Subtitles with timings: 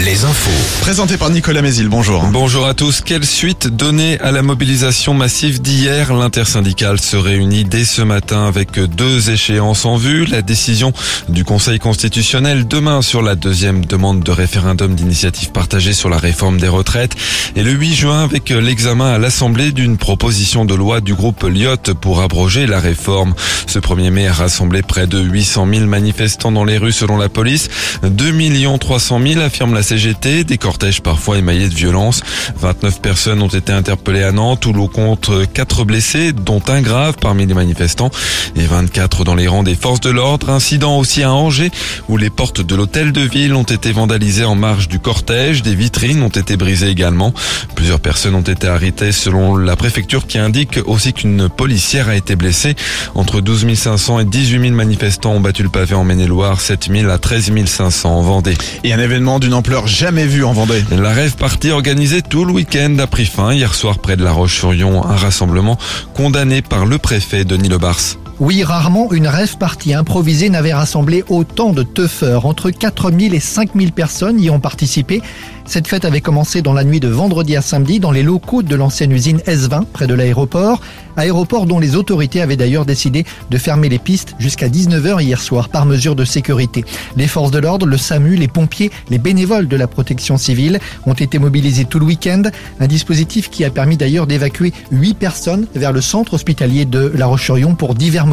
[0.00, 0.50] Les infos.
[0.82, 2.24] Présenté par Nicolas Mézil, bonjour.
[2.24, 3.00] Bonjour à tous.
[3.00, 6.12] Quelle suite donner à la mobilisation massive d'hier?
[6.12, 10.26] L'intersyndicale se réunit dès ce matin avec deux échéances en vue.
[10.26, 10.92] La décision
[11.28, 16.58] du Conseil constitutionnel demain sur la deuxième demande de référendum d'initiative partagée sur la réforme
[16.58, 17.14] des retraites.
[17.56, 21.94] Et le 8 juin avec l'examen à l'Assemblée d'une proposition de loi du groupe Lyot
[22.00, 23.34] pour abroger la réforme.
[23.66, 27.30] Ce 1er mai a rassemblé près de 800 000 manifestants dans les rues selon la
[27.30, 27.70] police.
[28.02, 28.34] 2
[28.78, 30.42] 300 000 affirme la CGT.
[30.42, 32.22] Des cortèges parfois émaillés de violence.
[32.60, 37.14] 29 personnes ont été interpellées à Nantes où l'on compte 4 blessés, dont un grave
[37.20, 38.10] parmi les manifestants
[38.56, 40.50] et 24 dans les rangs des forces de l'ordre.
[40.50, 41.70] Incident aussi à Angers
[42.08, 45.62] où les portes de l'hôtel de ville ont été vandalisées en marge du cortège.
[45.62, 47.32] Des vitrines ont été brisées également.
[47.76, 52.34] Plusieurs personnes ont été arrêtées selon la préfecture qui indique aussi qu'une policière a été
[52.34, 52.74] blessée.
[53.14, 57.08] Entre 12 500 et 18 000 manifestants ont battu le pavé en Maine-et-Loire, 7 000
[57.08, 58.56] à 13 500 en Vendée.
[58.82, 60.82] Et un événement d'une ampleur jamais vue en Vendée.
[60.90, 64.32] La rêve partie organisée tout le week-end a pris fin hier soir près de La
[64.32, 65.76] Roche-sur-Yon, un rassemblement
[66.14, 68.16] condamné par le préfet Denis Lebars.
[68.44, 72.44] Oui, rarement une rêve partie improvisée n'avait rassemblé autant de teufeurs.
[72.44, 75.22] Entre 4000 et 5000 personnes y ont participé.
[75.64, 78.76] Cette fête avait commencé dans la nuit de vendredi à samedi dans les locaux de
[78.76, 80.82] l'ancienne usine S20 près de l'aéroport.
[81.16, 85.70] Aéroport dont les autorités avaient d'ailleurs décidé de fermer les pistes jusqu'à 19h hier soir
[85.70, 86.84] par mesure de sécurité.
[87.16, 91.14] Les forces de l'ordre, le SAMU, les pompiers, les bénévoles de la protection civile ont
[91.14, 92.42] été mobilisés tout le week-end.
[92.78, 97.24] Un dispositif qui a permis d'ailleurs d'évacuer 8 personnes vers le centre hospitalier de La
[97.24, 98.26] Roche-sur-Yon pour divers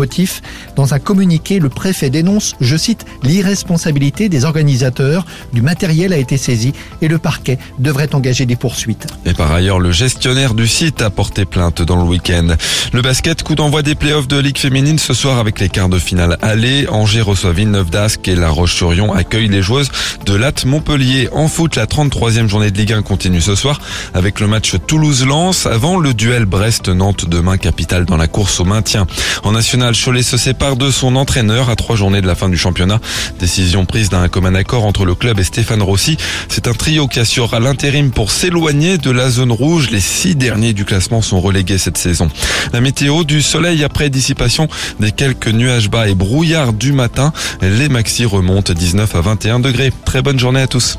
[0.76, 5.26] Dans un communiqué, le préfet dénonce, je cite, l'irresponsabilité des organisateurs.
[5.54, 9.08] Du matériel a été saisi et le parquet devrait engager des poursuites.
[9.26, 12.48] Et par ailleurs, le gestionnaire du site a porté plainte dans le week-end.
[12.94, 16.00] Le basket, coup d'envoi des playoffs de Ligue féminine ce soir avec les quarts de
[16.00, 16.88] finale aller.
[16.90, 19.92] Angers reçoit Villeneuve d'Ascq et La Roche-sur-Yon accueille les joueuses
[20.26, 21.30] de Latte Montpellier.
[21.32, 23.80] En foot, la 33e journée de Ligue 1 continue ce soir
[24.14, 29.06] avec le match Toulouse-Lens avant le duel Brest-Nantes demain capitale dans la course au maintien.
[29.44, 32.58] En national, Cholet se sépare de son entraîneur à trois journées de la fin du
[32.58, 33.00] championnat.
[33.40, 36.18] Décision prise d'un commun accord entre le club et Stéphane Rossi.
[36.50, 39.90] C'est un trio qui assurera l'intérim pour s'éloigner de la zone rouge.
[39.90, 42.30] Les six derniers du classement sont relégués cette saison.
[42.74, 44.68] La météo du soleil après dissipation
[45.00, 47.34] des quelques nuages bas et brouillards du matin.
[47.62, 49.92] Les maxi remontent 19 à 21 degrés.
[50.06, 50.98] Très bonne journée à tous.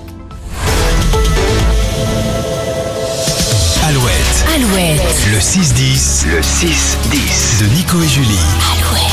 [4.55, 7.61] Alouette, Alouette, le 6-10, le 6-10.
[7.63, 8.39] de Nico et Julie.
[8.77, 9.13] Alouette.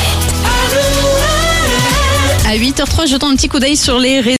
[2.46, 4.36] À 8h03, jetons un petit coup d'œil sur les réseaux.